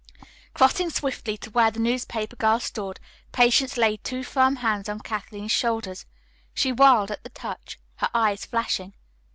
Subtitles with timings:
[0.55, 2.99] Crossing swiftly to where the newspaper girl stood,
[3.31, 6.07] Patience laid two firm hands on Kathleen's shoulders.
[6.55, 8.95] She whirled at the touch, her eyes flashing.